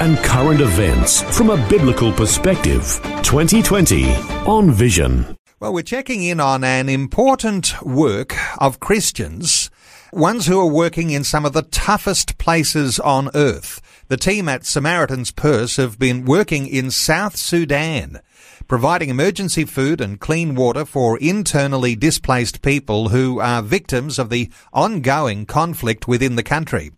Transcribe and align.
and 0.00 0.18
current 0.18 0.60
events 0.60 1.22
from 1.36 1.50
a 1.50 1.68
biblical 1.68 2.12
perspective. 2.12 3.00
2020 3.22 4.12
on 4.46 4.70
Vision. 4.70 5.36
Well, 5.60 5.72
we're 5.72 5.82
checking 5.82 6.22
in 6.22 6.40
on 6.40 6.64
an 6.64 6.88
important 6.88 7.80
work 7.82 8.36
of 8.58 8.80
Christians, 8.80 9.70
ones 10.12 10.46
who 10.46 10.60
are 10.60 10.70
working 10.70 11.10
in 11.10 11.24
some 11.24 11.46
of 11.46 11.52
the 11.52 11.62
toughest 11.62 12.36
places 12.38 12.98
on 13.00 13.30
earth. 13.34 13.80
The 14.08 14.16
team 14.16 14.48
at 14.48 14.66
Samaritan's 14.66 15.30
Purse 15.30 15.76
have 15.76 15.98
been 15.98 16.24
working 16.24 16.66
in 16.66 16.90
South 16.90 17.36
Sudan, 17.36 18.20
providing 18.68 19.08
emergency 19.08 19.64
food 19.64 20.00
and 20.00 20.20
clean 20.20 20.54
water 20.54 20.84
for 20.84 21.16
internally 21.18 21.96
displaced 21.96 22.60
people 22.60 23.08
who 23.08 23.40
are 23.40 23.62
victims 23.62 24.18
of 24.18 24.28
the 24.28 24.50
ongoing 24.72 25.46
conflict 25.46 26.06
within 26.06 26.36
the 26.36 26.42
country. 26.42 26.90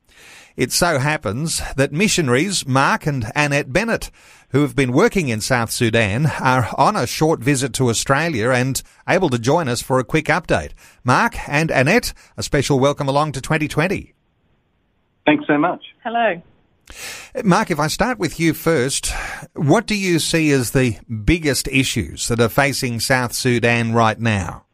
It 0.56 0.72
so 0.72 0.98
happens 0.98 1.60
that 1.76 1.92
missionaries 1.92 2.66
Mark 2.66 3.06
and 3.06 3.30
Annette 3.36 3.74
Bennett, 3.74 4.10
who 4.52 4.62
have 4.62 4.74
been 4.74 4.90
working 4.90 5.28
in 5.28 5.42
South 5.42 5.70
Sudan, 5.70 6.24
are 6.40 6.70
on 6.78 6.96
a 6.96 7.06
short 7.06 7.40
visit 7.40 7.74
to 7.74 7.90
Australia 7.90 8.48
and 8.52 8.82
able 9.06 9.28
to 9.28 9.38
join 9.38 9.68
us 9.68 9.82
for 9.82 9.98
a 9.98 10.04
quick 10.04 10.26
update. 10.26 10.70
Mark 11.04 11.36
and 11.46 11.70
Annette, 11.70 12.14
a 12.38 12.42
special 12.42 12.78
welcome 12.78 13.06
along 13.06 13.32
to 13.32 13.42
2020. 13.42 14.14
Thanks 15.26 15.44
so 15.46 15.58
much. 15.58 15.84
Hello. 16.02 16.40
Mark, 17.44 17.70
if 17.70 17.78
I 17.78 17.88
start 17.88 18.18
with 18.18 18.40
you 18.40 18.54
first, 18.54 19.12
what 19.52 19.86
do 19.86 19.94
you 19.94 20.18
see 20.18 20.50
as 20.52 20.70
the 20.70 20.96
biggest 21.26 21.68
issues 21.68 22.28
that 22.28 22.40
are 22.40 22.48
facing 22.48 22.98
South 23.00 23.34
Sudan 23.34 23.92
right 23.92 24.18
now? 24.18 24.64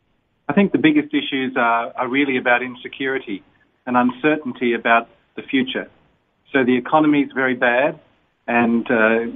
I 0.49 0.53
think 0.53 0.71
the 0.71 0.79
biggest 0.79 1.13
issues 1.13 1.57
are, 1.57 1.93
are 1.97 2.07
really 2.07 2.37
about 2.37 2.63
insecurity 2.63 3.43
and 3.85 3.97
uncertainty 3.97 4.75
about 4.75 5.09
the 5.37 5.43
future. 5.43 5.89
So 6.53 6.65
the 6.65 6.77
economy 6.77 7.23
is 7.23 7.33
very 7.33 7.55
bad, 7.55 7.99
and 8.47 8.91
uh, 8.91 9.27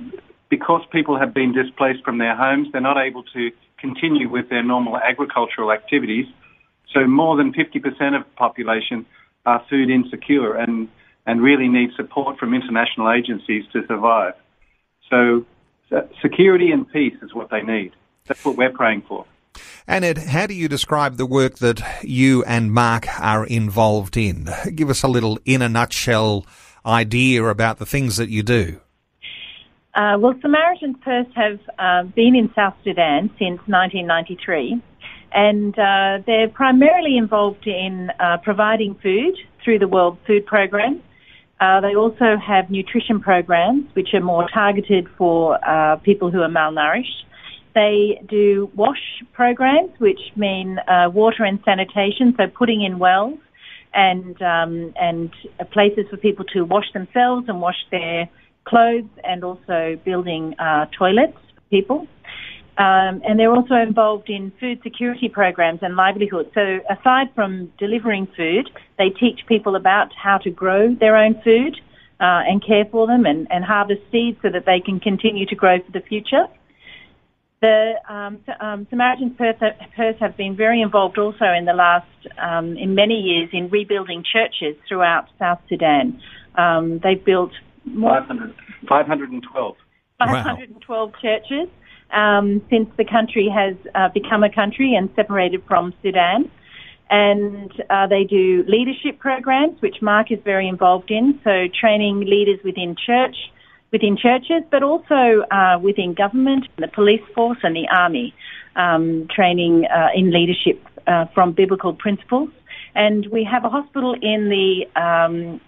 because 0.48 0.82
people 0.92 1.18
have 1.18 1.32
been 1.34 1.52
displaced 1.52 2.04
from 2.04 2.18
their 2.18 2.36
homes, 2.36 2.68
they're 2.72 2.80
not 2.80 2.98
able 2.98 3.22
to 3.34 3.50
continue 3.78 4.28
with 4.28 4.48
their 4.48 4.62
normal 4.62 4.96
agricultural 4.96 5.72
activities. 5.72 6.26
So 6.92 7.06
more 7.06 7.36
than 7.36 7.52
50% 7.52 7.84
of 8.16 8.24
the 8.24 8.30
population 8.36 9.06
are 9.44 9.64
food 9.68 9.90
insecure 9.90 10.54
and, 10.54 10.88
and 11.26 11.42
really 11.42 11.68
need 11.68 11.90
support 11.96 12.38
from 12.38 12.54
international 12.54 13.10
agencies 13.10 13.64
to 13.72 13.86
survive. 13.86 14.34
So 15.10 15.44
security 16.22 16.70
and 16.70 16.90
peace 16.90 17.16
is 17.22 17.34
what 17.34 17.50
they 17.50 17.62
need. 17.62 17.92
That's 18.26 18.44
what 18.44 18.56
we're 18.56 18.72
praying 18.72 19.02
for. 19.02 19.24
Annette, 19.88 20.18
how 20.18 20.48
do 20.48 20.54
you 20.54 20.66
describe 20.66 21.16
the 21.16 21.26
work 21.26 21.58
that 21.58 21.80
you 22.02 22.42
and 22.42 22.72
Mark 22.72 23.06
are 23.20 23.46
involved 23.46 24.16
in? 24.16 24.48
Give 24.74 24.90
us 24.90 25.04
a 25.04 25.08
little, 25.08 25.38
in 25.44 25.62
a 25.62 25.68
nutshell, 25.68 26.44
idea 26.84 27.44
about 27.44 27.78
the 27.78 27.86
things 27.86 28.16
that 28.16 28.28
you 28.28 28.42
do. 28.42 28.80
Uh, 29.94 30.18
well, 30.18 30.34
Samaritans 30.42 30.96
Purse 31.02 31.28
have 31.36 31.60
uh, 31.78 32.02
been 32.02 32.34
in 32.34 32.52
South 32.54 32.74
Sudan 32.82 33.30
since 33.38 33.60
1993, 33.66 34.82
and 35.32 35.78
uh, 35.78 36.18
they're 36.26 36.48
primarily 36.48 37.16
involved 37.16 37.66
in 37.68 38.10
uh, 38.18 38.38
providing 38.42 38.96
food 38.96 39.36
through 39.64 39.78
the 39.78 39.88
World 39.88 40.18
Food 40.26 40.46
Programme. 40.46 41.00
Uh, 41.60 41.80
they 41.80 41.94
also 41.94 42.36
have 42.44 42.70
nutrition 42.70 43.20
programs, 43.20 43.84
which 43.94 44.08
are 44.14 44.20
more 44.20 44.48
targeted 44.52 45.06
for 45.16 45.58
uh, 45.66 45.96
people 45.96 46.32
who 46.32 46.42
are 46.42 46.48
malnourished. 46.48 47.22
They 47.76 48.22
do 48.26 48.70
wash 48.74 49.22
programs, 49.34 49.90
which 49.98 50.22
mean 50.34 50.78
uh, 50.88 51.10
water 51.12 51.44
and 51.44 51.60
sanitation, 51.62 52.34
so 52.38 52.46
putting 52.46 52.80
in 52.82 52.98
wells 52.98 53.38
and 53.92 54.40
um, 54.40 54.94
and 54.98 55.30
places 55.72 56.06
for 56.08 56.16
people 56.16 56.46
to 56.54 56.62
wash 56.64 56.90
themselves 56.94 57.44
and 57.50 57.60
wash 57.60 57.76
their 57.90 58.30
clothes, 58.64 59.10
and 59.24 59.44
also 59.44 60.00
building 60.06 60.54
uh, 60.58 60.86
toilets 60.98 61.36
for 61.54 61.60
people. 61.70 62.06
Um, 62.78 63.20
and 63.26 63.38
they're 63.38 63.52
also 63.52 63.74
involved 63.74 64.30
in 64.30 64.52
food 64.58 64.80
security 64.82 65.28
programs 65.28 65.80
and 65.82 65.96
livelihood. 65.96 66.50
So 66.54 66.80
aside 66.90 67.28
from 67.34 67.70
delivering 67.78 68.26
food, 68.34 68.70
they 68.96 69.10
teach 69.10 69.40
people 69.46 69.76
about 69.76 70.08
how 70.14 70.38
to 70.38 70.50
grow 70.50 70.94
their 70.94 71.16
own 71.16 71.34
food 71.44 71.74
uh, 72.20 72.42
and 72.48 72.64
care 72.64 72.86
for 72.90 73.06
them 73.06 73.26
and, 73.26 73.46
and 73.50 73.64
harvest 73.64 74.02
seeds 74.10 74.38
so 74.40 74.48
that 74.50 74.64
they 74.64 74.80
can 74.80 74.98
continue 74.98 75.44
to 75.46 75.54
grow 75.54 75.78
for 75.84 75.92
the 75.92 76.00
future. 76.00 76.46
The 77.62 77.94
um, 78.08 78.38
um, 78.60 78.86
Samaritans 78.90 79.32
Purse, 79.38 79.56
Purse 79.96 80.16
have 80.20 80.36
been 80.36 80.56
very 80.56 80.82
involved 80.82 81.18
also 81.18 81.46
in 81.56 81.64
the 81.64 81.72
last, 81.72 82.06
um, 82.38 82.76
in 82.76 82.94
many 82.94 83.14
years, 83.14 83.48
in 83.52 83.70
rebuilding 83.70 84.22
churches 84.30 84.76
throughout 84.86 85.28
South 85.38 85.60
Sudan. 85.68 86.20
Um, 86.56 87.00
they've 87.02 87.24
built 87.24 87.52
more, 87.84 88.20
500, 88.20 88.54
512. 88.88 89.76
512 90.18 91.10
wow. 91.10 91.18
churches 91.20 91.68
um, 92.12 92.62
since 92.70 92.88
the 92.96 93.04
country 93.04 93.48
has 93.52 93.76
uh, 93.94 94.08
become 94.12 94.42
a 94.42 94.52
country 94.52 94.94
and 94.94 95.10
separated 95.16 95.62
from 95.66 95.94
Sudan. 96.02 96.50
And 97.08 97.70
uh, 97.88 98.08
they 98.08 98.24
do 98.24 98.64
leadership 98.66 99.18
programs, 99.20 99.80
which 99.80 99.96
Mark 100.02 100.32
is 100.32 100.38
very 100.44 100.68
involved 100.68 101.10
in, 101.10 101.38
so 101.44 101.66
training 101.80 102.20
leaders 102.20 102.58
within 102.64 102.96
church, 103.06 103.36
within 103.92 104.16
churches, 104.16 104.62
but 104.70 104.82
also 104.82 105.44
uh, 105.50 105.78
within 105.80 106.14
government, 106.14 106.66
the 106.78 106.88
police 106.88 107.22
force, 107.34 107.58
and 107.62 107.74
the 107.74 107.88
army, 107.88 108.34
um, 108.74 109.26
training 109.34 109.86
uh, 109.86 110.08
in 110.14 110.32
leadership 110.32 110.84
uh, 111.06 111.26
from 111.34 111.52
biblical 111.52 111.94
principles. 111.94 112.50
And 112.94 113.26
we 113.26 113.44
have 113.44 113.64
a 113.64 113.68
hospital 113.68 114.14
in 114.14 114.48
the 114.48 114.86
um, 115.00 115.60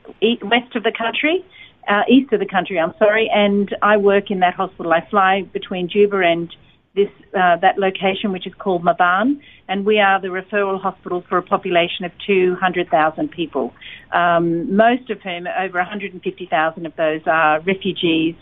west 0.43 0.75
of 0.77 0.83
the 0.83 0.93
country, 0.97 1.45
uh, 1.89 2.03
east 2.09 2.33
of 2.33 2.41
the 2.41 2.47
country, 2.47 2.79
I'm 2.79 2.95
sorry, 2.99 3.31
and 3.33 3.75
I 3.83 3.97
work 3.97 4.31
in 4.31 4.41
that 4.41 4.55
hospital. 4.55 4.93
I 4.93 5.06
fly 5.09 5.43
between 5.53 5.89
Juba 5.89 6.21
and 6.21 6.55
this 6.99 7.11
uh, 7.35 7.57
that 7.59 7.79
location, 7.79 8.33
which 8.33 8.47
is 8.47 8.53
called 8.59 8.83
Maban, 8.83 9.41
and 9.69 9.87
we 9.87 10.01
are 10.01 10.21
the 10.21 10.29
referral 10.29 10.81
hospital 10.81 11.25
for 11.29 11.39
a 11.39 11.43
population 11.43 12.05
of 12.05 12.13
200,000 12.27 13.31
people. 13.31 13.73
Um, 14.13 14.75
most 14.77 15.09
of 15.11 15.21
whom, 15.23 15.47
over 15.47 15.79
150,000 15.79 16.87
of 16.87 16.97
those, 16.97 17.21
are 17.27 17.61
refugees 17.61 18.35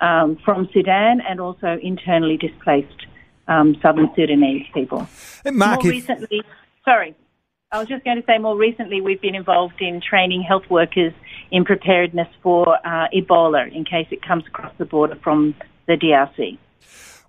um, 0.00 0.36
from 0.44 0.68
Sudan 0.72 1.22
and 1.26 1.40
also 1.40 1.78
internally 1.82 2.36
displaced 2.36 3.06
um, 3.48 3.76
southern 3.80 4.10
Sudanese 4.14 4.66
people. 4.74 5.08
Mark, 5.50 5.84
more 5.84 5.92
recently, 5.92 6.42
sorry, 6.84 7.14
I 7.70 7.78
was 7.78 7.88
just 7.88 8.04
going 8.04 8.20
to 8.20 8.26
say 8.26 8.36
more 8.36 8.56
recently 8.56 9.00
we've 9.00 9.22
been 9.22 9.34
involved 9.34 9.80
in 9.80 10.02
training 10.02 10.42
health 10.42 10.68
workers 10.68 11.14
in 11.50 11.64
preparedness 11.64 12.28
for 12.42 12.76
uh, 12.86 13.08
Ebola 13.14 13.74
in 13.74 13.84
case 13.84 14.08
it 14.10 14.20
comes 14.22 14.44
across 14.46 14.74
the 14.76 14.84
border 14.84 15.16
from 15.22 15.54
the 15.86 15.94
DRC. 15.94 16.58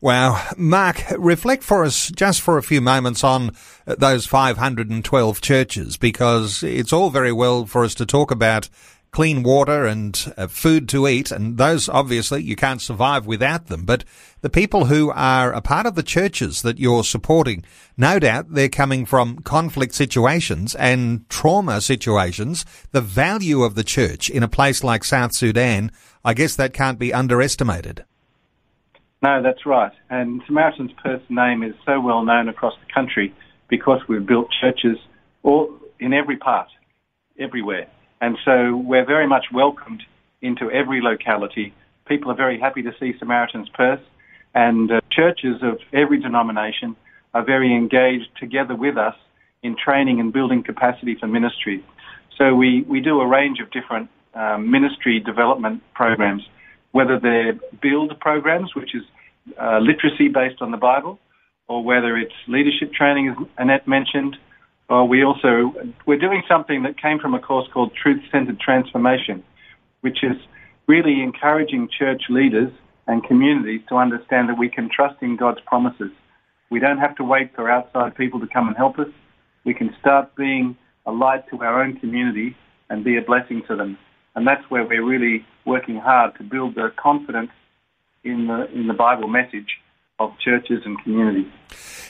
Wow. 0.04 0.50
Mark, 0.58 1.02
reflect 1.18 1.64
for 1.64 1.86
us 1.86 2.10
just 2.10 2.42
for 2.42 2.58
a 2.58 2.62
few 2.62 2.82
moments 2.82 3.24
on 3.24 3.56
those 3.86 4.26
512 4.26 5.40
churches 5.40 5.96
because 5.96 6.62
it's 6.62 6.92
all 6.92 7.10
very 7.10 7.32
well 7.32 7.66
for 7.66 7.86
us 7.86 7.96
to 7.96 8.06
talk 8.06 8.30
about 8.30 8.68
clean 9.12 9.44
water 9.44 9.86
and 9.86 10.34
uh, 10.36 10.48
food 10.48 10.90
to 10.90 11.08
eat, 11.08 11.32
and 11.32 11.58
those 11.58 11.88
obviously 11.88 12.44
you 12.44 12.58
can't 12.58 12.82
survive 12.82 13.26
without 13.26 13.68
them. 13.68 13.86
But 13.86 14.04
the 14.42 14.50
people 14.50 14.86
who 14.86 15.10
are 15.12 15.54
a 15.54 15.62
part 15.62 15.86
of 15.86 15.96
the 15.96 16.04
churches 16.04 16.64
that 16.64 16.80
you're 16.80 17.06
supporting, 17.06 17.64
no 17.96 18.20
doubt 18.20 18.48
they're 18.50 18.68
coming 18.68 19.06
from 19.06 19.38
conflict 19.40 19.96
situations 19.96 20.76
and 20.76 21.30
trauma 21.30 21.80
situations. 21.80 22.66
The 22.92 23.00
value 23.00 23.64
of 23.64 23.76
the 23.76 23.86
church 23.86 24.30
in 24.30 24.44
a 24.44 24.50
place 24.50 24.84
like 24.84 25.06
South 25.06 25.34
Sudan, 25.34 25.94
I 26.26 26.34
guess 26.34 26.58
that 26.58 26.74
can't 26.74 27.00
be 27.00 27.14
underestimated. 27.14 28.04
No, 29.24 29.42
that's 29.42 29.66
right. 29.66 29.94
And 30.10 30.42
Samaritan's 30.46 30.92
Purse 31.02 31.22
name 31.30 31.64
is 31.64 31.74
so 31.86 32.02
well 32.02 32.24
known 32.26 32.50
across 32.50 32.74
the 32.86 32.94
country 32.94 33.34
because 33.70 34.02
we've 34.10 34.26
built 34.26 34.50
churches 34.60 34.98
all 35.44 35.74
in 35.98 36.12
every 36.14 36.36
part, 36.36 36.68
everywhere. 37.40 37.88
And 38.20 38.38
so 38.44 38.76
we're 38.76 39.06
very 39.06 39.26
much 39.26 39.46
welcomed 39.54 40.04
into 40.42 40.70
every 40.70 41.02
locality. 41.02 41.74
People 42.06 42.32
are 42.32 42.36
very 42.36 42.60
happy 42.60 42.84
to 42.84 42.92
see 43.00 43.14
Samaritan's 43.18 43.70
Purse, 43.70 44.02
and 44.54 44.92
uh, 44.92 45.00
churches 45.10 45.56
of 45.62 45.80
every 45.94 46.20
denomination 46.20 46.98
are 47.34 47.46
very 47.46 47.74
engaged 47.74 48.30
together 48.38 48.76
with 48.76 48.98
us 48.98 49.16
in 49.64 49.78
training 49.78 50.20
and 50.20 50.34
building 50.34 50.64
capacity 50.64 51.16
for 51.16 51.28
ministry. 51.28 51.82
So 52.38 52.54
we, 52.54 52.82
we 52.90 53.00
do 53.00 53.22
a 53.22 53.28
range 53.28 53.60
of 53.62 53.72
different 53.72 54.10
um, 54.34 54.70
ministry 54.70 55.22
development 55.22 55.82
programs, 55.94 56.44
whether 56.94 57.20
they're 57.20 57.60
build 57.82 58.18
programs, 58.22 58.74
which 58.76 58.96
is 58.96 59.04
uh, 59.62 59.80
literacy 59.80 60.30
based 60.30 60.62
on 60.62 60.72
the 60.72 60.78
Bible, 60.78 61.20
or 61.68 61.84
whether 61.84 62.16
it's 62.18 62.34
leadership 62.48 62.94
training, 62.94 63.30
as 63.30 63.48
Annette 63.58 63.88
mentioned, 63.88 64.38
or 64.90 65.08
we 65.08 65.24
also, 65.24 65.74
we're 66.06 66.20
doing 66.20 66.44
something 66.48 66.84
that 66.84 67.02
came 67.02 67.20
from 67.20 67.34
a 67.34 67.40
course 67.40 67.68
called 67.74 67.92
Truth-Centered 68.02 68.60
Transformation, 68.60 69.44
which 70.02 70.24
is 70.24 70.38
really 70.88 71.22
encouraging 71.22 71.90
church 71.98 72.24
leaders 72.30 72.72
and 73.08 73.24
communities 73.24 73.82
to 73.90 73.96
understand 73.96 74.50
that 74.50 74.58
we 74.58 74.70
can 74.70 74.90
trust 74.90 75.22
in 75.22 75.36
God's 75.36 75.62
promises. 75.66 76.12
We 76.70 76.80
don't 76.80 77.00
have 77.00 77.16
to 77.16 77.24
wait 77.24 77.56
for 77.56 77.70
outside 77.70 78.16
people 78.16 78.40
to 78.40 78.48
come 78.48 78.68
and 78.68 78.78
help 78.78 79.00
us. 79.00 79.08
We 79.66 79.74
can 79.74 79.96
start 80.00 80.36
being 80.36 80.78
a 81.06 81.12
light 81.12 81.50
to 81.50 81.62
our 81.62 81.82
own 81.82 81.98
community 81.98 82.56
and 82.90 83.04
be 83.04 83.18
a 83.18 83.22
blessing 83.22 83.64
to 83.68 83.76
them. 83.76 83.98
And 84.36 84.48
that's 84.48 84.64
where 84.70 84.84
we're 84.84 85.06
really 85.06 85.46
working 85.66 85.98
hard 85.98 86.36
to 86.38 86.44
build 86.44 86.76
the 86.76 86.92
confidence 86.96 87.52
in 88.24 88.48
the, 88.48 88.72
in 88.74 88.88
the 88.88 88.94
Bible 88.94 89.28
message 89.28 89.80
of 90.20 90.38
churches 90.40 90.82
and 90.86 91.02
communities. 91.04 91.52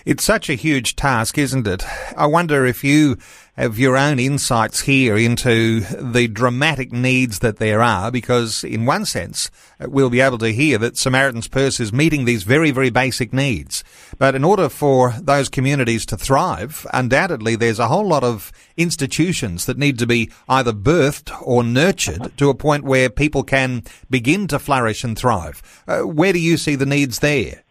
It's 0.06 0.26
such 0.26 0.50
a 0.50 0.56
huge 0.56 0.98
task, 0.98 1.38
isn't 1.38 1.66
it? 1.66 1.84
I 2.18 2.26
wonder 2.26 2.66
if 2.66 2.84
you 2.84 3.18
have 3.56 3.80
your 3.80 3.96
own 3.96 4.20
insights 4.20 4.82
here 4.82 5.16
into 5.16 5.82
the 5.82 6.28
dramatic 6.28 6.92
needs 6.92 7.40
that 7.40 7.58
there 7.58 7.82
are, 7.82 8.12
because 8.12 8.66
in 8.66 8.86
one 8.86 9.06
sense, 9.06 9.50
we'll 9.80 10.10
be 10.10 10.20
able 10.20 10.40
to 10.40 10.52
hear 10.52 10.78
that 10.80 10.98
Samaritan's 10.98 11.48
Purse 11.48 11.80
is 11.80 11.94
meeting 11.94 12.26
these 12.26 12.44
very, 12.44 12.72
very 12.72 12.90
basic 12.90 13.32
needs. 13.32 13.86
But 14.18 14.36
in 14.36 14.44
order 14.44 14.68
for 14.68 15.14
those 15.22 15.48
communities 15.48 16.06
to 16.08 16.18
thrive, 16.18 16.86
undoubtedly 16.92 17.56
there's 17.56 17.80
a 17.80 17.88
whole 17.88 18.08
lot 18.08 18.26
of 18.26 18.52
institutions 18.76 19.66
that 19.68 19.78
need 19.78 19.98
to 20.00 20.08
be 20.08 20.30
either 20.50 20.74
birthed 20.74 21.32
or 21.42 21.64
nurtured 21.64 22.36
to 22.38 22.50
a 22.50 22.56
point 22.56 22.84
where 22.84 23.10
people 23.10 23.44
can 23.44 23.84
begin 24.10 24.48
to 24.48 24.60
flourish 24.60 25.06
and 25.06 25.18
thrive. 25.18 25.62
Uh, 25.88 26.02
where 26.02 26.34
do 26.34 26.40
you 26.40 26.58
see 26.58 26.76
the 26.76 26.86
needs 26.86 27.20
there? 27.20 27.62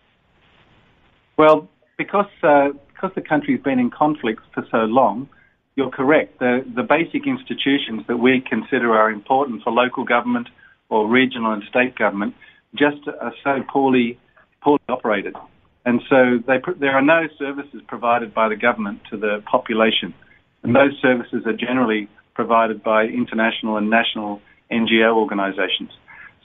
Well, 1.42 1.68
because 1.98 2.30
uh, 2.44 2.68
because 2.94 3.10
the 3.16 3.20
country's 3.20 3.60
been 3.60 3.80
in 3.80 3.90
conflict 3.90 4.42
for 4.54 4.64
so 4.70 4.84
long, 5.00 5.28
you're 5.74 5.90
correct. 5.90 6.38
The 6.38 6.64
the 6.72 6.84
basic 6.84 7.26
institutions 7.26 8.04
that 8.06 8.18
we 8.18 8.44
consider 8.48 8.92
are 8.92 9.10
important 9.10 9.64
for 9.64 9.72
local 9.72 10.04
government 10.04 10.46
or 10.88 11.08
regional 11.08 11.52
and 11.52 11.64
state 11.68 11.96
government 11.98 12.36
just 12.76 13.08
are 13.20 13.34
so 13.42 13.60
poorly 13.68 14.20
poorly 14.62 14.84
operated, 14.88 15.34
and 15.84 16.00
so 16.08 16.38
they, 16.46 16.58
there 16.78 16.92
are 16.92 17.02
no 17.02 17.26
services 17.40 17.82
provided 17.88 18.32
by 18.32 18.48
the 18.48 18.54
government 18.54 19.00
to 19.10 19.16
the 19.16 19.42
population, 19.50 20.14
and 20.62 20.76
those 20.76 20.96
services 21.02 21.42
are 21.44 21.56
generally 21.68 22.08
provided 22.34 22.84
by 22.84 23.06
international 23.06 23.78
and 23.78 23.90
national 23.90 24.40
NGO 24.70 25.16
organisations. 25.16 25.90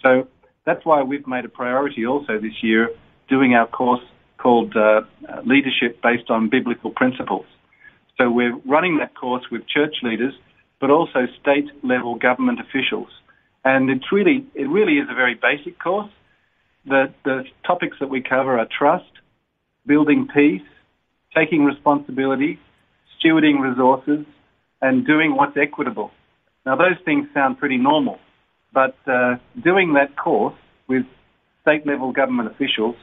So 0.01 0.27
that's 0.65 0.83
why 0.85 1.03
we've 1.03 1.27
made 1.27 1.45
a 1.45 1.49
priority 1.49 2.07
also 2.07 2.39
this 2.39 2.63
year 2.63 2.89
doing 3.29 3.53
our 3.53 3.67
course 3.67 4.01
called 4.37 4.75
uh, 4.75 5.01
Leadership 5.45 6.01
Based 6.01 6.29
on 6.29 6.49
Biblical 6.49 6.91
Principles. 6.91 7.45
So 8.17 8.29
we're 8.31 8.55
running 8.65 8.97
that 8.97 9.15
course 9.15 9.43
with 9.51 9.67
church 9.67 9.97
leaders, 10.01 10.33
but 10.79 10.89
also 10.89 11.27
state 11.39 11.69
level 11.83 12.15
government 12.15 12.59
officials. 12.59 13.09
And 13.63 13.89
it's 13.89 14.11
really, 14.11 14.45
it 14.55 14.69
really 14.69 14.93
is 14.93 15.07
a 15.09 15.13
very 15.15 15.35
basic 15.35 15.79
course. 15.79 16.09
The, 16.85 17.13
the 17.25 17.43
topics 17.65 17.97
that 17.99 18.09
we 18.09 18.21
cover 18.21 18.57
are 18.57 18.67
trust, 18.67 19.11
building 19.85 20.27
peace, 20.33 20.61
taking 21.35 21.65
responsibility, 21.65 22.59
stewarding 23.19 23.59
resources, 23.59 24.25
and 24.81 25.05
doing 25.05 25.35
what's 25.35 25.57
equitable. 25.57 26.11
Now 26.65 26.75
those 26.75 26.97
things 27.05 27.27
sound 27.33 27.59
pretty 27.59 27.77
normal, 27.77 28.19
but 28.73 28.95
uh, 29.07 29.35
doing 29.61 29.93
that 29.93 30.15
course 30.15 30.55
with 30.87 31.05
state 31.61 31.85
level 31.85 32.11
government 32.11 32.49
officials 32.49 32.95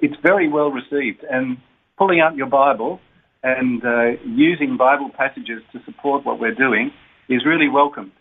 it's 0.00 0.16
very 0.22 0.48
well 0.48 0.70
received. 0.70 1.24
And 1.28 1.58
pulling 1.96 2.20
out 2.20 2.36
your 2.36 2.46
Bible 2.46 3.00
and 3.42 3.84
uh, 3.84 4.20
using 4.24 4.76
Bible 4.76 5.10
passages 5.10 5.62
to 5.72 5.82
support 5.84 6.24
what 6.24 6.40
we're 6.40 6.54
doing 6.54 6.92
is 7.28 7.44
really 7.44 7.68
welcome. 7.68 8.12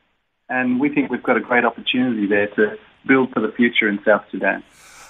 And 0.50 0.80
we 0.80 0.90
think 0.90 1.10
we've 1.10 1.24
got 1.24 1.38
a 1.38 1.42
great 1.42 1.66
opportunity 1.66 2.28
there 2.28 2.48
to 2.48 2.78
build 3.06 3.32
for 3.32 3.42
the 3.42 3.52
future 3.52 3.88
in 3.90 4.00
South 4.06 4.24
Sudan. 4.32 4.64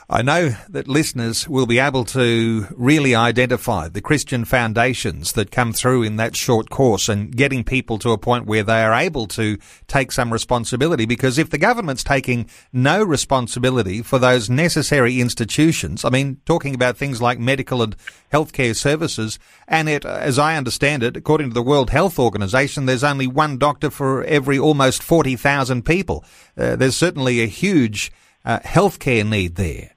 I 0.10 0.22
know 0.22 0.56
that 0.70 0.88
listeners 0.88 1.50
will 1.50 1.66
be 1.66 1.80
able 1.80 2.06
to 2.06 2.66
really 2.78 3.14
identify 3.14 3.90
the 3.90 4.00
Christian 4.00 4.46
foundations 4.46 5.34
that 5.34 5.52
come 5.52 5.74
through 5.74 6.04
in 6.04 6.16
that 6.16 6.34
short 6.34 6.70
course 6.70 7.10
and 7.10 7.36
getting 7.36 7.66
people 7.66 8.00
to 8.00 8.12
a 8.12 8.18
point 8.18 8.46
where 8.46 8.64
they 8.64 8.84
are 8.84 8.94
able 8.94 9.28
to 9.28 9.58
take 9.88 10.14
some 10.14 10.32
responsibility. 10.32 11.06
Because 11.06 11.38
if 11.38 11.50
the 11.50 11.58
government's 11.58 12.06
taking 12.06 12.50
no 12.72 13.04
responsibility 13.04 14.02
for 14.02 14.18
those 14.18 14.50
necessary 14.50 15.20
institutions, 15.20 16.06
I 16.06 16.10
mean, 16.10 16.40
talking 16.46 16.74
about 16.74 16.96
things 16.96 17.22
like 17.22 17.38
medical 17.38 17.82
and 17.82 17.94
healthcare 18.32 18.78
services, 18.78 19.38
and 19.68 19.90
it, 19.90 20.06
as 20.06 20.40
I 20.40 20.56
understand 20.56 21.04
it, 21.04 21.18
according 21.18 21.50
to 21.50 21.54
the 21.54 21.62
World 21.62 21.90
Health 21.90 22.18
Organization, 22.18 22.86
there's 22.86 23.04
only 23.04 23.28
one 23.28 23.58
doctor 23.58 23.90
for 23.90 24.24
every 24.24 24.58
almost 24.58 25.04
40,000 25.04 25.84
people. 25.86 26.24
Uh, 26.58 26.78
there's 26.78 26.96
certainly 26.96 27.42
a 27.42 27.48
huge 27.48 28.10
uh, 28.46 28.60
healthcare 28.60 29.28
need 29.28 29.56
there. 29.56 29.92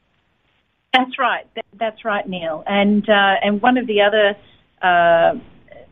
That's 0.92 1.18
right. 1.18 1.46
That's 1.78 2.04
right, 2.04 2.28
Neil. 2.28 2.64
And 2.66 3.08
uh, 3.08 3.34
and 3.42 3.62
one 3.62 3.78
of 3.78 3.86
the 3.86 4.00
other 4.02 4.36
uh, 4.82 5.38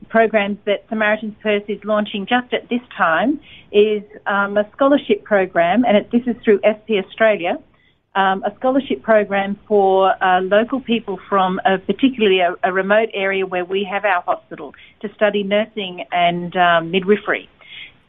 programs 0.09 0.59
that 0.65 0.85
Samaritan's 0.89 1.37
Purse 1.43 1.63
is 1.69 1.79
launching 1.85 2.27
just 2.27 2.53
at 2.53 2.69
this 2.69 2.81
time 2.97 3.41
is 3.71 4.03
um, 4.27 4.57
a 4.57 4.69
scholarship 4.73 5.25
program, 5.25 5.85
and 5.85 5.97
it, 5.97 6.11
this 6.11 6.23
is 6.27 6.35
through 6.43 6.61
SP 6.65 6.99
Australia. 7.05 7.59
Um, 8.15 8.43
a 8.43 8.53
scholarship 8.57 9.03
program 9.03 9.57
for 9.69 10.13
uh, 10.25 10.41
local 10.41 10.81
people 10.81 11.21
from 11.29 11.61
a, 11.65 11.79
particularly 11.79 12.41
a, 12.41 12.57
a, 12.65 12.73
remote 12.73 13.11
area 13.15 13.47
where 13.47 13.65
we 13.65 13.85
have 13.89 14.05
our 14.05 14.23
hospital 14.23 14.75
to 15.03 15.15
study 15.15 15.45
nursing 15.45 16.05
and 16.11 16.57
um, 16.57 16.91
midwifery. 16.91 17.49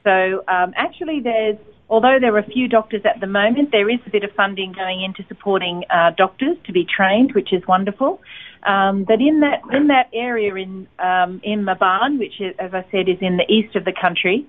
So 0.04 0.44
um, 0.48 0.74
actually, 0.76 1.20
there's 1.20 1.58
although 1.90 2.18
there 2.20 2.34
are 2.36 2.40
a 2.40 2.50
few 2.50 2.68
doctors 2.68 3.02
at 3.06 3.20
the 3.20 3.28
moment, 3.28 3.72
there 3.72 3.90
is 3.90 4.00
a 4.06 4.10
bit 4.10 4.24
of 4.24 4.32
funding 4.32 4.74
going 4.74 5.02
into 5.02 5.24
supporting 5.28 5.84
uh, 5.90 6.12
doctors 6.12 6.58
to 6.66 6.72
be 6.72 6.86
trained, 6.86 7.34
which 7.34 7.52
is 7.52 7.66
wonderful. 7.68 8.22
Um, 8.64 9.06
but 9.06 9.22
in 9.22 9.40
that 9.40 9.62
in 9.72 9.88
that 9.88 10.10
area 10.14 10.54
in 10.56 10.88
um, 11.00 11.40
in 11.44 11.64
Maban, 11.64 12.20
which 12.20 12.42
is, 12.42 12.54
as 12.60 12.74
I 12.74 12.86
said 12.92 13.08
is 13.08 13.18
in 13.22 13.38
the 13.38 13.46
east 13.48 13.76
of 13.76 13.86
the 13.86 13.94
country, 13.94 14.46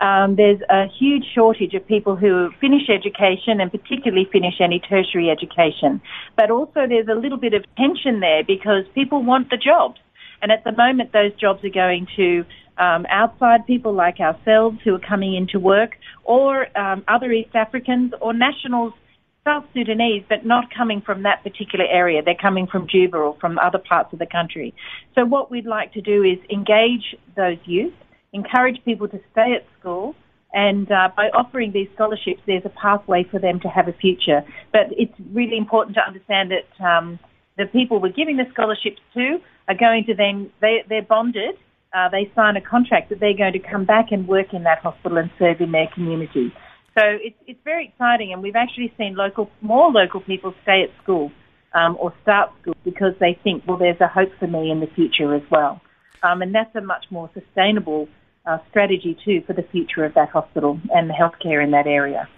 um, 0.00 0.36
there's 0.36 0.60
a 0.70 0.86
huge 0.86 1.24
shortage 1.34 1.74
of 1.74 1.86
people 1.86 2.14
who 2.14 2.50
finish 2.60 2.88
education 2.88 3.60
and 3.60 3.70
particularly 3.70 4.28
finish 4.30 4.60
any 4.60 4.78
tertiary 4.78 5.28
education. 5.28 6.00
But 6.36 6.50
also 6.50 6.86
there's 6.86 7.08
a 7.08 7.18
little 7.18 7.38
bit 7.38 7.52
of 7.52 7.64
tension 7.76 8.20
there 8.20 8.44
because 8.44 8.84
people 8.94 9.24
want 9.24 9.50
the 9.50 9.56
jobs. 9.56 9.98
And 10.40 10.52
at 10.52 10.62
the 10.62 10.70
moment, 10.70 11.12
those 11.12 11.34
jobs 11.34 11.64
are 11.64 11.70
going 11.70 12.06
to 12.14 12.44
um, 12.78 13.06
outside 13.10 13.66
people 13.66 13.92
like 13.92 14.20
ourselves 14.20 14.78
who 14.84 14.94
are 14.94 15.00
coming 15.00 15.34
into 15.34 15.58
work, 15.58 15.97
or 16.28 16.68
um, 16.78 17.02
other 17.08 17.32
East 17.32 17.54
Africans 17.54 18.12
or 18.20 18.34
nationals, 18.34 18.92
South 19.44 19.64
Sudanese, 19.72 20.22
but 20.28 20.44
not 20.44 20.64
coming 20.70 21.00
from 21.00 21.22
that 21.22 21.42
particular 21.42 21.86
area. 21.86 22.22
They're 22.22 22.34
coming 22.34 22.66
from 22.66 22.86
Juba 22.86 23.16
or 23.16 23.36
from 23.40 23.58
other 23.58 23.78
parts 23.78 24.12
of 24.12 24.18
the 24.18 24.26
country. 24.26 24.74
So 25.14 25.24
what 25.24 25.50
we'd 25.50 25.64
like 25.64 25.94
to 25.94 26.02
do 26.02 26.22
is 26.22 26.38
engage 26.50 27.16
those 27.34 27.56
youth, 27.64 27.94
encourage 28.34 28.84
people 28.84 29.08
to 29.08 29.18
stay 29.32 29.54
at 29.54 29.64
school, 29.80 30.14
and 30.52 30.90
uh, 30.92 31.08
by 31.16 31.30
offering 31.30 31.72
these 31.72 31.88
scholarships, 31.94 32.42
there's 32.46 32.64
a 32.66 32.70
pathway 32.70 33.24
for 33.24 33.38
them 33.38 33.58
to 33.60 33.68
have 33.68 33.88
a 33.88 33.94
future. 33.94 34.44
But 34.70 34.88
it's 34.90 35.14
really 35.32 35.56
important 35.56 35.96
to 35.96 36.06
understand 36.06 36.52
that 36.52 36.86
um, 36.86 37.18
the 37.56 37.64
people 37.66 38.00
we're 38.00 38.12
giving 38.12 38.36
the 38.36 38.46
scholarships 38.52 39.00
to 39.14 39.40
are 39.66 39.74
going 39.74 40.04
to 40.04 40.14
then 40.14 40.50
they, 40.60 40.84
they're 40.88 41.02
bonded 41.02 41.56
uh, 41.94 42.08
they 42.10 42.30
sign 42.34 42.56
a 42.56 42.60
contract 42.60 43.10
that 43.10 43.20
they're 43.20 43.36
going 43.36 43.52
to 43.52 43.58
come 43.58 43.84
back 43.84 44.06
and 44.10 44.28
work 44.28 44.52
in 44.52 44.64
that 44.64 44.78
hospital 44.78 45.18
and 45.18 45.30
serve 45.38 45.60
in 45.60 45.72
their 45.72 45.88
community. 45.94 46.52
So 46.98 47.04
it's, 47.04 47.36
it's 47.46 47.60
very 47.64 47.86
exciting, 47.88 48.32
and 48.32 48.42
we've 48.42 48.56
actually 48.56 48.92
seen 48.98 49.14
local, 49.14 49.50
more 49.60 49.90
local 49.90 50.20
people 50.20 50.52
stay 50.62 50.82
at 50.82 51.02
school 51.02 51.30
um, 51.74 51.96
or 52.00 52.12
start 52.22 52.50
school 52.60 52.74
because 52.84 53.12
they 53.20 53.38
think, 53.44 53.62
well, 53.66 53.78
there's 53.78 54.00
a 54.00 54.08
hope 54.08 54.30
for 54.38 54.46
me 54.46 54.70
in 54.70 54.80
the 54.80 54.88
future 54.94 55.34
as 55.34 55.42
well. 55.50 55.80
Um, 56.22 56.42
and 56.42 56.54
that's 56.54 56.74
a 56.74 56.80
much 56.80 57.06
more 57.10 57.30
sustainable 57.34 58.08
uh, 58.48 58.58
strategy 58.70 59.16
too 59.24 59.42
for 59.46 59.52
the 59.52 59.62
future 59.62 60.04
of 60.04 60.14
that 60.14 60.30
hospital 60.30 60.80
and 60.94 61.08
the 61.08 61.14
healthcare 61.14 61.62
in 61.62 61.70
that 61.72 61.86
area. 61.86 62.28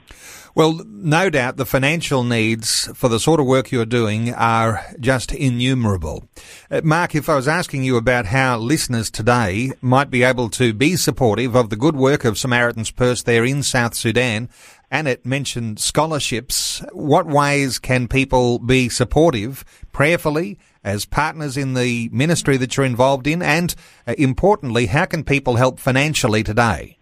Well, 0.53 0.81
no 0.85 1.31
doubt 1.31 1.59
the 1.59 1.65
financial 1.65 2.25
needs 2.25 2.91
for 2.97 3.09
the 3.09 3.21
sort 3.21 3.39
of 3.39 3.47
work 3.47 3.71
you're 3.71 3.87
doing 3.87 4.35
are 4.35 4.85
just 4.99 5.33
innumerable. 5.33 6.25
Uh, 6.69 6.81
Mark, 6.83 7.15
if 7.15 7.29
I 7.29 7.37
was 7.37 7.47
asking 7.47 7.85
you 7.85 7.97
about 7.97 8.27
how 8.27 8.59
listeners 8.59 9.13
today 9.13 9.71
might 9.81 10.11
be 10.11 10.25
able 10.25 10.51
to 10.51 10.75
be 10.75 10.97
supportive 10.97 11.55
of 11.55 11.71
the 11.71 11.77
good 11.77 11.95
work 11.95 12.25
of 12.25 12.37
Samaritan's 12.37 12.91
Purse 12.91 13.23
there 13.23 13.45
in 13.45 13.63
South 13.63 13.95
Sudan, 13.95 14.49
it 14.91 15.25
mentioned 15.25 15.79
scholarships, 15.79 16.83
what 16.93 17.27
ways 17.27 17.79
can 17.79 18.09
people 18.09 18.59
be 18.59 18.89
supportive 18.89 19.65
prayerfully 19.93 20.59
as 20.83 21.05
partners 21.05 21.57
in 21.57 21.75
the 21.75 22.09
ministry 22.13 22.57
that 22.57 22.77
you're 22.77 22.87
involved 22.87 23.27
in? 23.27 23.43
And 23.43 23.75
uh, 24.07 24.15
importantly, 24.19 24.87
how 24.87 25.07
can 25.07 25.25
people 25.25 25.57
help 25.57 25.79
financially 25.79 26.43
today? 26.43 26.97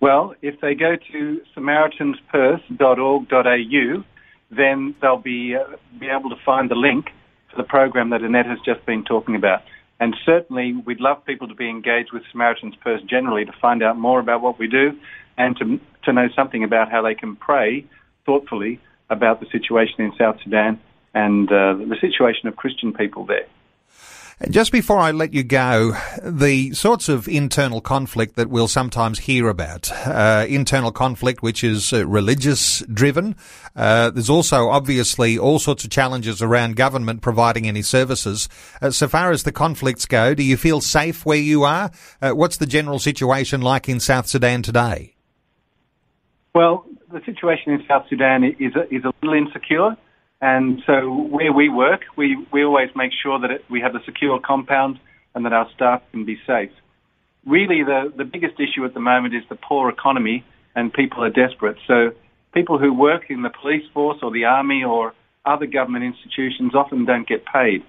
Well, 0.00 0.34
if 0.40 0.60
they 0.60 0.74
go 0.74 0.96
to 1.12 1.40
samaritanspurse.org.au, 1.56 4.04
then 4.50 4.94
they'll 5.00 5.18
be 5.18 5.54
uh, 5.54 5.76
be 5.98 6.08
able 6.08 6.30
to 6.30 6.36
find 6.44 6.68
the 6.70 6.74
link 6.74 7.06
to 7.50 7.56
the 7.56 7.64
program 7.64 8.10
that 8.10 8.22
Annette 8.22 8.46
has 8.46 8.58
just 8.64 8.84
been 8.86 9.04
talking 9.04 9.36
about. 9.36 9.62
And 10.00 10.16
certainly, 10.24 10.72
we'd 10.72 11.00
love 11.00 11.24
people 11.26 11.46
to 11.48 11.54
be 11.54 11.68
engaged 11.68 12.12
with 12.12 12.22
Samaritan's 12.32 12.74
Purse 12.76 13.02
generally 13.02 13.44
to 13.44 13.52
find 13.60 13.82
out 13.82 13.98
more 13.98 14.18
about 14.18 14.40
what 14.40 14.58
we 14.58 14.66
do 14.66 14.98
and 15.36 15.54
to, 15.58 15.78
to 16.04 16.12
know 16.12 16.28
something 16.34 16.64
about 16.64 16.90
how 16.90 17.02
they 17.02 17.14
can 17.14 17.36
pray 17.36 17.84
thoughtfully 18.24 18.80
about 19.10 19.40
the 19.40 19.46
situation 19.52 20.00
in 20.00 20.12
South 20.16 20.38
Sudan 20.42 20.80
and 21.14 21.50
uh, 21.50 21.74
the 21.74 21.96
situation 22.00 22.48
of 22.48 22.56
Christian 22.56 22.92
people 22.92 23.24
there. 23.24 23.46
Just 24.48 24.72
before 24.72 24.96
I 24.96 25.10
let 25.10 25.34
you 25.34 25.42
go, 25.42 25.92
the 26.22 26.72
sorts 26.72 27.10
of 27.10 27.28
internal 27.28 27.82
conflict 27.82 28.36
that 28.36 28.48
we'll 28.48 28.68
sometimes 28.68 29.18
hear 29.18 29.50
about, 29.50 29.92
uh, 30.06 30.46
internal 30.48 30.92
conflict 30.92 31.42
which 31.42 31.62
is 31.62 31.92
uh, 31.92 32.06
religious 32.06 32.80
driven. 32.90 33.36
Uh, 33.76 34.08
there's 34.08 34.30
also 34.30 34.70
obviously 34.70 35.36
all 35.36 35.58
sorts 35.58 35.84
of 35.84 35.90
challenges 35.90 36.40
around 36.40 36.76
government 36.76 37.20
providing 37.20 37.68
any 37.68 37.82
services. 37.82 38.48
Uh, 38.80 38.90
so 38.90 39.06
far 39.06 39.30
as 39.30 39.42
the 39.42 39.52
conflicts 39.52 40.06
go, 40.06 40.32
do 40.32 40.42
you 40.42 40.56
feel 40.56 40.80
safe 40.80 41.26
where 41.26 41.36
you 41.36 41.64
are? 41.64 41.90
Uh, 42.22 42.30
what's 42.30 42.56
the 42.56 42.66
general 42.66 42.98
situation 42.98 43.60
like 43.60 43.90
in 43.90 44.00
South 44.00 44.26
Sudan 44.26 44.62
today? 44.62 45.16
Well, 46.54 46.86
the 47.12 47.20
situation 47.26 47.74
in 47.74 47.84
South 47.86 48.06
Sudan 48.08 48.42
is 48.42 48.74
a, 48.74 48.88
is 48.92 49.04
a 49.04 49.12
little 49.20 49.34
insecure. 49.34 49.98
And 50.40 50.82
so 50.86 51.12
where 51.12 51.52
we 51.52 51.68
work, 51.68 52.02
we, 52.16 52.46
we 52.52 52.64
always 52.64 52.90
make 52.96 53.12
sure 53.22 53.38
that 53.40 53.50
it, 53.50 53.64
we 53.68 53.80
have 53.80 53.94
a 53.94 54.02
secure 54.04 54.40
compound 54.40 54.98
and 55.34 55.44
that 55.44 55.52
our 55.52 55.68
staff 55.74 56.02
can 56.12 56.24
be 56.24 56.38
safe. 56.46 56.70
Really, 57.46 57.82
the, 57.84 58.12
the 58.16 58.24
biggest 58.24 58.58
issue 58.58 58.84
at 58.84 58.94
the 58.94 59.00
moment 59.00 59.34
is 59.34 59.42
the 59.48 59.56
poor 59.56 59.88
economy 59.90 60.44
and 60.74 60.92
people 60.92 61.22
are 61.22 61.30
desperate. 61.30 61.76
So 61.86 62.12
people 62.54 62.78
who 62.78 62.92
work 62.92 63.24
in 63.28 63.42
the 63.42 63.50
police 63.50 63.84
force 63.92 64.18
or 64.22 64.30
the 64.30 64.44
army 64.44 64.82
or 64.82 65.14
other 65.44 65.66
government 65.66 66.04
institutions 66.04 66.74
often 66.74 67.04
don't 67.04 67.28
get 67.28 67.44
paid. 67.44 67.82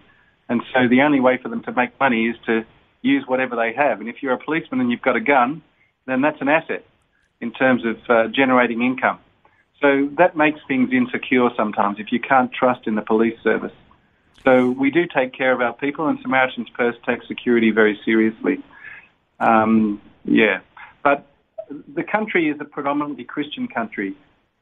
And 0.50 0.62
so 0.74 0.88
the 0.90 1.02
only 1.02 1.20
way 1.20 1.40
for 1.42 1.50
them 1.50 1.64
to 1.64 1.72
make 1.72 1.98
money 2.00 2.28
is 2.28 2.36
to 2.46 2.66
use 3.02 3.24
whatever 3.28 3.56
they 3.56 3.74
have. 3.74 4.00
And 4.00 4.10
if 4.10 4.18
you're 4.22 4.34
a 4.34 4.44
policeman 4.44 4.82
and 4.82 4.92
you've 4.92 5.02
got 5.02 5.16
a 5.16 5.22
gun, 5.22 5.62
then 6.06 6.22
that's 6.22 6.42
an 6.42 6.50
asset 6.50 6.86
in 7.40 7.52
terms 7.52 7.84
of 7.86 7.98
uh, 8.10 8.28
generating 8.28 8.82
income. 8.82 9.20
So 9.82 10.10
that 10.18 10.38
makes 10.38 10.60
things 10.68 10.92
insecure 10.94 11.50
sometimes 11.58 11.98
if 12.00 12.12
you 12.12 12.20
can't 12.20 12.52
trust 12.54 12.88
in 12.88 12.96
the 12.96 13.02
police 13.02 13.38
service. 13.44 13.74
So 14.44 14.70
we 14.72 14.92
do 14.92 15.06
take 15.08 15.34
care 15.34 15.52
of 15.52 15.62
our 15.62 15.74
people, 15.74 16.08
and 16.08 16.20
Samaritan's 16.22 16.70
Purse 16.70 16.96
takes 17.06 17.28
security 17.28 17.72
very 17.72 18.00
seriously. 18.06 18.60
Um, 19.40 20.02
yeah, 20.24 20.60
but 21.04 21.26
the 21.94 22.04
country 22.04 22.50
is 22.50 22.58
a 22.60 22.66
predominantly 22.66 23.24
Christian 23.24 23.68
country. 23.68 24.16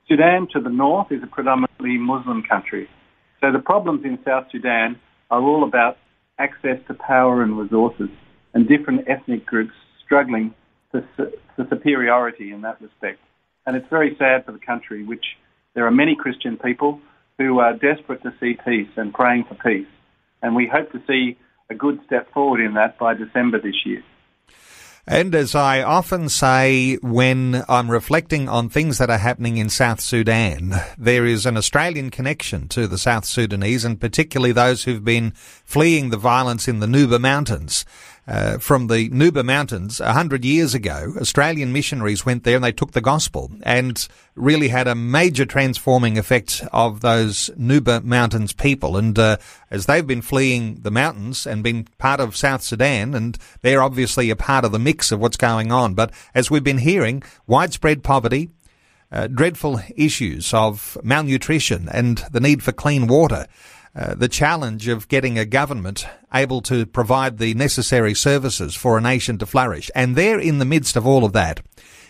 Sudan 0.07 0.47
to 0.53 0.59
the 0.59 0.69
north 0.69 1.11
is 1.11 1.21
a 1.23 1.27
predominantly 1.27 1.97
Muslim 1.97 2.43
country. 2.43 2.89
So 3.41 3.51
the 3.51 3.59
problems 3.59 4.03
in 4.05 4.19
South 4.25 4.47
Sudan 4.51 4.99
are 5.31 5.41
all 5.41 5.63
about 5.63 5.97
access 6.39 6.79
to 6.88 6.93
power 6.93 7.43
and 7.43 7.57
resources, 7.57 8.09
and 8.53 8.67
different 8.67 9.07
ethnic 9.07 9.45
groups 9.45 9.73
struggling 10.03 10.53
for, 10.91 11.07
for 11.15 11.67
superiority 11.69 12.51
in 12.51 12.61
that 12.61 12.81
respect. 12.81 13.19
And 13.65 13.75
it's 13.75 13.89
very 13.89 14.15
sad 14.17 14.45
for 14.45 14.51
the 14.51 14.59
country, 14.59 15.03
which 15.03 15.25
there 15.73 15.85
are 15.85 15.91
many 15.91 16.15
Christian 16.15 16.57
people 16.57 16.99
who 17.37 17.59
are 17.59 17.73
desperate 17.73 18.21
to 18.23 18.33
see 18.39 18.57
peace 18.65 18.89
and 18.97 19.13
praying 19.13 19.45
for 19.45 19.55
peace. 19.55 19.87
And 20.41 20.55
we 20.55 20.67
hope 20.67 20.91
to 20.91 21.01
see 21.07 21.37
a 21.69 21.75
good 21.75 21.99
step 22.05 22.31
forward 22.33 22.61
in 22.61 22.73
that 22.73 22.97
by 22.97 23.13
December 23.13 23.59
this 23.59 23.85
year. 23.85 24.03
And 25.11 25.33
as 25.33 25.55
I 25.55 25.81
often 25.81 26.29
say 26.29 26.97
when 27.01 27.63
I'm 27.67 27.89
reflecting 27.89 28.47
on 28.47 28.69
things 28.69 28.99
that 28.99 29.09
are 29.09 29.17
happening 29.17 29.57
in 29.57 29.69
South 29.69 30.01
Sudan, 30.01 30.75
there 30.99 31.25
is 31.25 31.47
an 31.47 31.57
Australian 31.57 32.11
connection 32.11 32.67
to 32.69 32.85
the 32.85 32.99
South 32.99 33.25
Sudanese 33.25 33.83
and 33.83 33.99
particularly 33.99 34.51
those 34.51 34.83
who've 34.83 35.03
been 35.03 35.31
fleeing 35.31 36.11
the 36.11 36.17
violence 36.17 36.67
in 36.67 36.79
the 36.79 36.85
Nuba 36.85 37.19
Mountains. 37.19 37.85
Uh, 38.29 38.59
from 38.59 38.86
the 38.86 39.09
Nuba 39.09 39.43
Mountains 39.43 40.00
a 40.00 40.13
hundred 40.13 40.45
years 40.45 40.75
ago, 40.75 41.15
Australian 41.19 41.74
missionaries 41.74 42.27
went 42.27 42.43
there 42.43 42.57
and 42.57 42.63
they 42.63 42.71
took 42.71 42.91
the 42.91 43.01
gospel 43.01 43.50
and 43.63 44.07
really 44.36 44.67
had 44.67 44.88
a 44.88 44.93
major 44.93 45.48
transforming 45.48 46.15
effect 46.15 46.63
of 46.71 47.01
those 47.01 47.50
Nuba 47.57 48.03
Mountains 48.03 48.53
people. 48.53 48.98
And 48.98 49.17
uh, 49.17 49.38
as 49.71 49.88
they've 49.88 50.05
been 50.05 50.21
fleeing 50.21 50.81
the 50.81 50.91
mountains 50.91 51.48
and 51.48 51.63
been 51.63 51.88
part 51.98 52.19
of 52.19 52.38
South 52.38 52.62
Sudan, 52.62 53.15
and 53.15 53.36
they're 53.63 53.81
obviously 53.81 54.29
a 54.29 54.36
part 54.36 54.63
of 54.63 54.71
the 54.71 54.77
mix 54.77 55.12
of 55.12 55.19
what's 55.19 55.36
going 55.36 55.71
on. 55.71 55.95
But 55.95 56.12
as 56.36 56.51
we've 56.51 56.63
been 56.63 56.77
hearing, 56.77 57.24
widespread 57.48 58.03
poverty, 58.03 58.51
uh, 59.12 59.25
dreadful 59.25 59.81
issues 59.95 60.53
of 60.53 61.00
malnutrition 61.01 61.89
and 61.91 62.24
the 62.31 62.39
need 62.39 62.62
for 62.62 62.74
clean 62.74 63.07
water. 63.07 63.48
Uh, 63.96 64.13
the 64.13 64.27
challenge 64.27 64.88
of 64.88 65.08
getting 65.08 65.39
a 65.39 65.46
government 65.46 66.05
able 66.34 66.62
to 66.62 66.86
provide 66.86 67.38
the 67.38 67.53
necessary 67.55 68.13
services 68.13 68.75
for 68.75 68.98
a 68.98 69.01
nation 69.01 69.38
to 69.39 69.46
flourish. 69.46 69.89
And 69.96 70.15
there 70.15 70.39
in 70.39 70.60
the 70.60 70.65
midst 70.65 70.96
of 70.96 71.08
all 71.08 71.25
of 71.25 71.34
that 71.34 71.62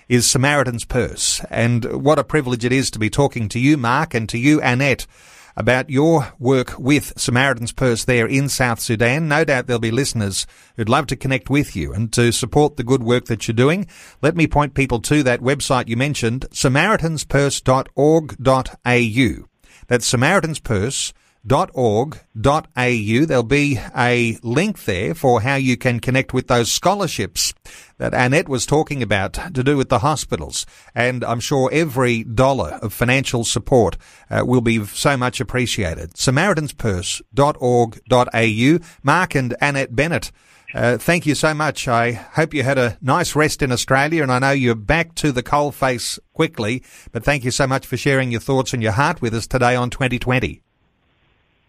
is 0.10 0.30
Samaritan's 0.30 0.84
Purse. 0.84 1.42
And 1.50 2.04
what 2.04 2.20
a 2.20 2.24
privilege 2.24 2.66
it 2.66 2.74
is 2.74 2.92
to 2.92 3.00
be 3.00 3.10
talking 3.10 3.48
to 3.50 3.60
you, 3.60 3.78
Mark, 3.78 4.14
and 4.14 4.28
to 4.30 4.38
you, 4.38 4.62
Annette, 4.62 5.08
about 5.56 5.90
your 5.90 6.34
work 6.38 6.78
with 6.78 7.14
Samaritan's 7.18 7.72
Purse 7.72 8.04
there 8.04 8.28
in 8.28 8.50
South 8.50 8.80
Sudan. 8.80 9.28
No 9.28 9.46
doubt 9.46 9.68
there'll 9.68 9.80
be 9.80 9.92
listeners 9.92 10.48
who'd 10.76 10.90
love 10.90 11.08
to 11.08 11.16
connect 11.16 11.50
with 11.50 11.76
you 11.76 11.94
and 11.94 12.12
to 12.14 12.32
support 12.32 12.76
the 12.76 12.84
good 12.84 13.04
work 13.04 13.26
that 13.26 13.48
you're 13.48 13.56
doing. 13.56 13.88
Let 14.22 14.36
me 14.36 14.48
point 14.48 14.74
people 14.74 15.00
to 15.02 15.24
that 15.24 15.42
website 15.42 15.88
you 15.88 15.96
mentioned, 15.96 16.48
samaritanspurse.org.au. 16.52 19.46
That's 19.88 20.06
Samaritan's 20.06 20.60
Purse 20.60 21.14
au. 21.51 22.12
There'll 22.36 23.44
be 23.44 23.79
a 23.96 24.38
link 24.44 24.84
there 24.86 25.15
for 25.15 25.41
how 25.41 25.56
you 25.56 25.77
can 25.77 26.00
connect 26.00 26.34
with 26.34 26.48
those 26.48 26.72
scholarships 26.72 27.53
that 27.98 28.13
Annette 28.13 28.48
was 28.50 28.65
talking 28.65 29.03
about 29.03 29.34
to 29.34 29.63
do 29.63 29.77
with 29.77 29.89
the 29.89 30.00
hospitals. 30.00 30.65
And 30.96 31.24
I'm 31.24 31.39
sure 31.39 31.70
every 31.72 32.24
dollar 32.24 32.79
of 32.82 32.94
financial 32.94 33.44
support 33.44 33.98
uh, 34.29 34.44
will 34.46 34.62
be 34.62 34.84
so 34.86 35.18
much 35.18 35.39
appreciated. 35.39 36.13
SamaritansPurse.org.au. 36.13 38.86
Mark 39.03 39.36
and 39.36 39.56
Annette 39.62 39.96
Bennett. 39.96 40.32
Uh, 40.74 40.98
thank 40.98 41.25
you 41.25 41.34
so 41.34 41.53
much. 41.53 41.88
I 41.88 42.12
hope 42.12 42.53
you 42.53 42.63
had 42.63 42.77
a 42.77 42.98
nice 43.01 43.36
rest 43.36 43.63
in 43.63 43.72
Australia, 43.72 44.22
and 44.22 44.32
I 44.32 44.39
know 44.39 44.51
you're 44.51 44.75
back 44.75 45.15
to 45.15 45.32
the 45.32 45.41
coalface 45.41 46.20
quickly. 46.34 46.84
But 47.12 47.24
thank 47.24 47.44
you 47.44 47.51
so 47.51 47.65
much 47.65 47.88
for 47.88 47.98
sharing 47.98 48.32
your 48.32 48.41
thoughts 48.41 48.74
and 48.74 48.84
your 48.84 48.91
heart 48.91 49.22
with 49.22 49.34
us 49.34 49.48
today 49.48 49.75
on 49.75 49.89
2020. 49.89 50.62